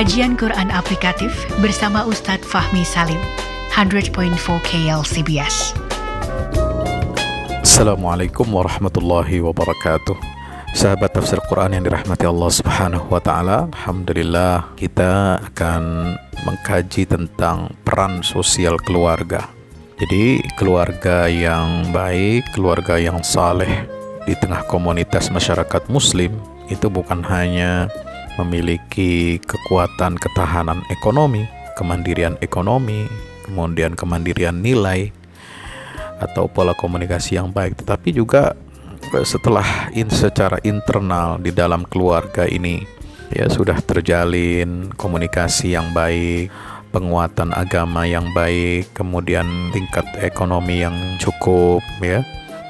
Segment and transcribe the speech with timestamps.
[0.00, 1.28] Kajian Quran Aplikatif
[1.60, 3.20] bersama Ustadz Fahmi Salim,
[3.68, 4.32] 100.4
[4.64, 5.76] KLCBS.
[7.60, 10.16] Assalamualaikum warahmatullahi wabarakatuh.
[10.72, 16.16] Sahabat tafsir Quran yang dirahmati Allah Subhanahu wa taala, alhamdulillah kita akan
[16.48, 19.52] mengkaji tentang peran sosial keluarga.
[20.00, 23.84] Jadi, keluarga yang baik, keluarga yang saleh
[24.24, 26.32] di tengah komunitas masyarakat muslim
[26.72, 27.92] itu bukan hanya
[28.38, 33.08] memiliki kekuatan ketahanan ekonomi, kemandirian ekonomi,
[33.46, 35.10] kemudian kemandirian nilai
[36.20, 38.52] atau pola komunikasi yang baik, tetapi juga
[39.16, 42.84] eh, setelah in secara internal di dalam keluarga ini
[43.32, 46.52] ya sudah terjalin komunikasi yang baik,
[46.90, 52.20] penguatan agama yang baik, kemudian tingkat ekonomi yang cukup ya.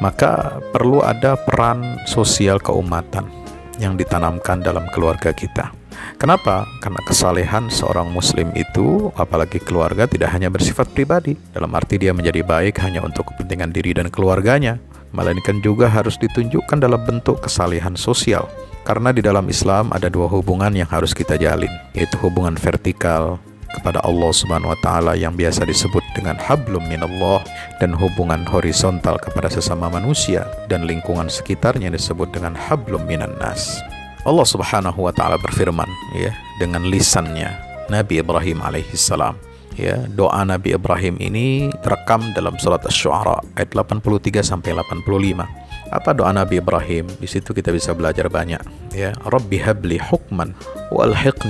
[0.00, 3.39] Maka perlu ada peran sosial keumatan
[3.80, 5.72] yang ditanamkan dalam keluarga kita.
[6.20, 6.68] Kenapa?
[6.84, 11.34] Karena kesalehan seorang muslim itu, apalagi keluarga, tidak hanya bersifat pribadi.
[11.56, 14.76] Dalam arti dia menjadi baik hanya untuk kepentingan diri dan keluarganya,
[15.16, 18.46] melainkan juga harus ditunjukkan dalam bentuk kesalehan sosial.
[18.84, 23.40] Karena di dalam Islam ada dua hubungan yang harus kita jalin, yaitu hubungan vertikal
[23.76, 27.42] kepada Allah Subhanahu wa taala yang biasa disebut dengan hablum minallah
[27.78, 33.78] dan hubungan horizontal kepada sesama manusia dan lingkungan sekitarnya disebut dengan hablum minan nas.
[34.26, 37.50] Allah Subhanahu wa taala berfirman ya dengan lisannya
[37.88, 39.38] Nabi Ibrahim alaihi salam.
[39.78, 46.30] Ya doa Nabi Ibrahim ini terekam dalam surat Asy-Syu'ara ayat 83 sampai 85 apa doa
[46.30, 47.10] Nabi Ibrahim?
[47.18, 48.62] Di situ kita bisa belajar banyak.
[48.94, 50.54] Ya Rabbi habli hukman
[50.94, 51.06] wa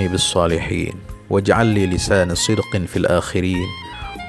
[0.09, 0.97] bis salihin
[1.31, 3.65] waj'al li lisana sidqin fil akhirin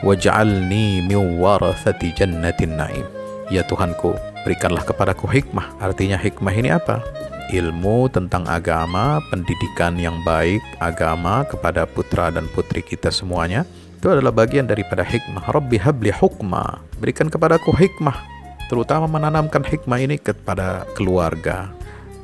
[0.06, 3.06] waj'alni min warathati jannatin na'im
[3.50, 5.77] ya Tuhanku berikanlah kepadaku hikmah.
[5.78, 7.05] Artinya hikmah ini apa?
[7.53, 13.69] Ilmu tentang agama pendidikan yang baik agama kepada putra dan putri kita semuanya.
[14.00, 15.47] Itu adalah bagian daripada hikmah.
[15.47, 16.82] Rabbi habli hukma.
[16.99, 18.19] Berikan kepadaku hikmah.
[18.66, 21.71] Terutama menanamkan hikmah ini kepada keluarga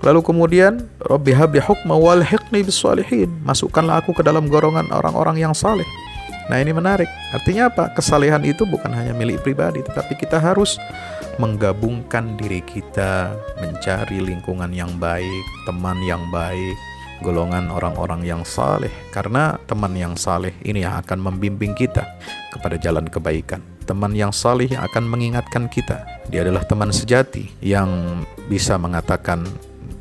[0.02, 3.30] Lalu kemudian Rabbi habli hukma wal hiqni bisalihin.
[3.42, 5.86] Masukkanlah aku ke dalam golongan orang-orang yang saleh.
[6.48, 7.10] Nah ini menarik.
[7.34, 7.92] Artinya apa?
[7.92, 10.80] Kesalehan itu bukan hanya milik pribadi, tetapi kita harus
[11.36, 16.74] menggabungkan diri kita, mencari lingkungan yang baik, teman yang baik,
[17.20, 18.90] golongan orang-orang yang saleh.
[19.12, 22.06] Karena teman yang saleh ini yang akan membimbing kita
[22.54, 23.60] kepada jalan kebaikan.
[23.84, 26.04] Teman yang saleh yang akan mengingatkan kita.
[26.32, 29.44] Dia adalah teman sejati yang bisa mengatakan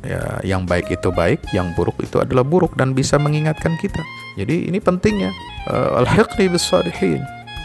[0.08, 4.00] ya, yang baik itu baik, yang buruk itu adalah buruk dan bisa mengingatkan kita.
[4.40, 5.28] Jadi ini pentingnya
[5.68, 6.64] uh, al-hiqni bis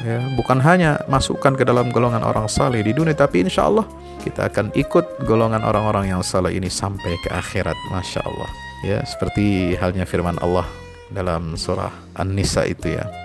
[0.04, 3.88] Ya, bukan hanya masukkan ke dalam golongan orang saleh di dunia, tapi insya Allah
[4.20, 7.78] kita akan ikut golongan orang-orang yang saleh ini sampai ke akhirat.
[7.88, 8.50] Masya Allah.
[8.84, 10.68] Ya, seperti halnya firman Allah
[11.08, 13.23] dalam surah An-Nisa itu ya.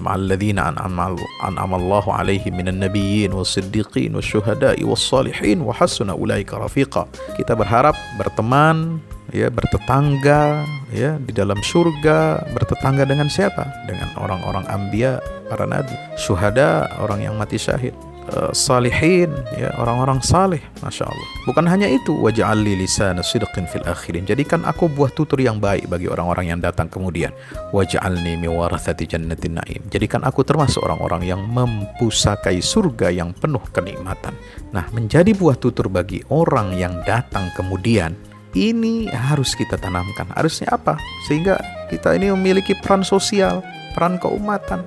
[0.00, 1.16] مع الذين أنعم
[1.48, 7.02] أنعم الله عليهم من النبيين والصديقين والشهداء والصالحين وحسن أولئك رفيقا
[7.38, 8.98] kita berharap berteman
[9.28, 15.20] ya bertetangga ya di dalam surga bertetangga dengan siapa dengan orang-orang ambia
[15.52, 17.92] para nabi syuhada orang yang mati syahid
[18.23, 19.27] Uh, salihin
[19.59, 21.27] ya orang-orang saleh masya Allah.
[21.43, 24.23] Bukan hanya itu waj'alli lisana sidqin fil akhirin.
[24.23, 27.35] Jadikan aku buah tutur yang baik bagi orang-orang yang datang kemudian.
[27.75, 29.83] Waj'alni mi warathati jannatin naim.
[29.91, 34.31] Jadikan aku termasuk orang-orang yang mempusakai surga yang penuh kenikmatan.
[34.71, 38.15] Nah menjadi buah tutur bagi orang yang datang kemudian
[38.55, 40.31] ini harus kita tanamkan.
[40.31, 40.95] Harusnya apa?
[41.27, 41.59] Sehingga
[41.91, 43.59] kita ini memiliki peran sosial
[43.93, 44.81] peran keumatan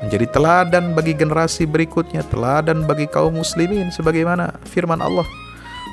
[0.00, 5.24] menjadi teladan bagi generasi berikutnya, teladan bagi kaum muslimin sebagaimana firman Allah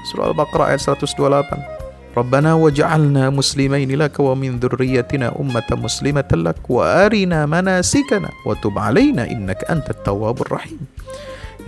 [0.07, 2.16] surah Al-Baqarah ayat 128.
[2.18, 8.73] Rabbana waj'alna muslimaini laka wa min dzurriyyatina ummatan muslimatan lak wa arina manasikana wa tub
[8.73, 10.81] 'alaina innaka antat tawwabur rahim.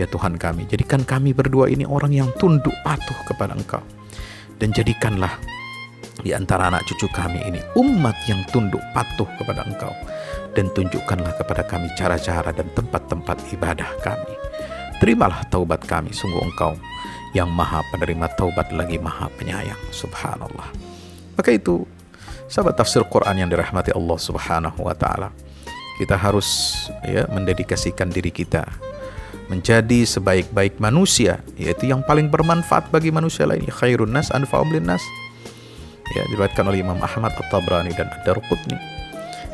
[0.01, 3.83] Ya Tuhan kami, jadikan kami berdua ini orang yang tunduk patuh kepada Engkau.
[4.57, 5.37] Dan jadikanlah
[6.19, 9.93] di antara anak cucu kami ini umat yang tunduk patuh kepada Engkau
[10.53, 14.33] dan tunjukkanlah kepada kami cara-cara dan tempat-tempat ibadah kami.
[14.99, 16.75] Terimalah taubat kami, sungguh Engkau
[17.31, 19.79] yang maha penerima taubat lagi maha penyayang.
[19.95, 20.67] Subhanallah.
[21.39, 21.87] Maka itu,
[22.51, 25.31] sahabat tafsir Quran yang dirahmati Allah Subhanahu wa taala.
[25.95, 26.47] Kita harus
[27.03, 28.67] ya mendedikasikan diri kita
[29.49, 33.65] menjadi sebaik-baik manusia, yaitu yang paling bermanfaat bagi manusia lain.
[33.65, 35.01] Khairun nas anfa'um nas
[36.15, 38.77] ya diriwayatkan oleh Imam Ahmad At-Tabrani dan Ad-Darqutni.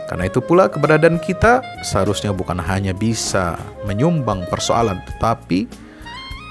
[0.06, 3.57] Karena itu pula keberadaan kita seharusnya bukan hanya bisa
[3.90, 5.66] menyumbang persoalan tetapi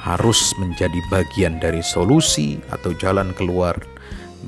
[0.02, 3.78] harus menjadi bagian dari solusi atau jalan keluar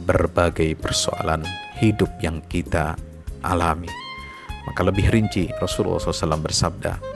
[0.04, 1.46] berbagai persoalan
[1.80, 2.98] hidup yang kita
[3.40, 3.88] alami.
[4.66, 7.15] Maka lebih rinci Rasulullah SAW bersabda,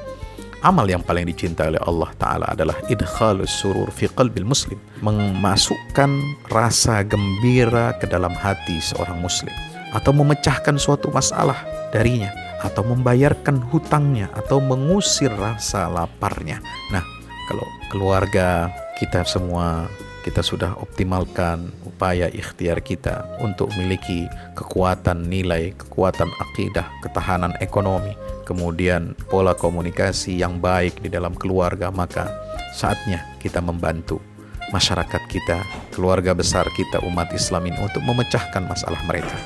[0.60, 4.76] amal yang paling dicintai oleh Allah Ta'ala adalah idkhalus surur fi qalbil muslim.
[5.00, 6.10] Memasukkan
[6.52, 9.52] rasa gembira ke dalam hati seorang muslim.
[9.90, 11.56] Atau memecahkan suatu masalah
[11.90, 12.30] darinya.
[12.60, 14.28] Atau membayarkan hutangnya.
[14.36, 16.60] Atau mengusir rasa laparnya.
[16.92, 17.02] Nah,
[17.48, 18.70] kalau keluarga
[19.00, 19.88] kita semua
[20.20, 28.12] kita sudah optimalkan upaya ikhtiar kita untuk memiliki kekuatan nilai, kekuatan akidah, ketahanan ekonomi,
[28.50, 32.26] kemudian pola komunikasi yang baik di dalam keluarga, maka
[32.74, 34.18] saatnya kita membantu
[34.74, 35.62] masyarakat kita,
[35.94, 39.38] keluarga besar kita umat Islam ini untuk memecahkan masalah mereka.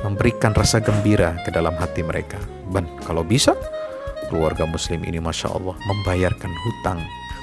[0.00, 2.40] Memberikan rasa gembira ke dalam hati mereka.
[2.68, 3.52] Dan kalau bisa,
[4.32, 7.00] keluarga muslim ini Masya Allah membayarkan hutang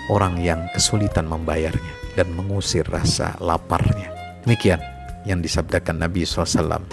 [0.09, 4.09] orang yang kesulitan membayarnya dan mengusir rasa laparnya.
[4.45, 4.81] Demikian
[5.25, 6.85] yang disabdakan Nabi SAW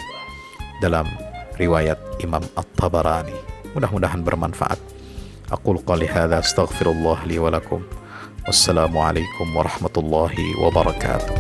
[0.84, 1.08] dalam
[1.56, 3.57] riwayat Imam At-Tabarani.
[3.76, 4.78] Mudah-mudahan bermanfaat.
[5.48, 7.80] Aku qali hadza astaghfirullah li wa lakum.
[8.48, 11.36] Wassalamualaikum warahmatullahi wabarakatuh.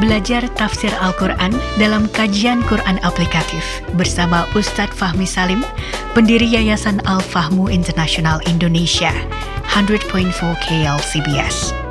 [0.00, 3.62] Belajar tafsir Al-Quran dalam kajian Quran aplikatif
[3.94, 5.62] bersama Ustadz Fahmi Salim,
[6.16, 9.14] pendiri Yayasan Al-Fahmu International Indonesia,
[9.70, 10.10] 100.4
[10.66, 11.81] KL CBS.